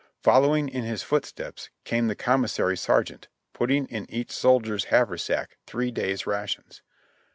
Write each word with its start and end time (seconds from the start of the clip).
Following 0.23 0.67
in 0.67 0.83
his 0.83 1.03
footsteps 1.03 1.69
came 1.83 2.07
the 2.07 2.15
commissary 2.15 2.75
sergeant, 2.75 3.27
putting 3.53 3.85
in 3.85 4.09
each 4.09 4.31
soldier's 4.31 4.85
haversack 4.85 5.57
three 5.67 5.91
days' 5.91 6.25
rations. 6.25 6.81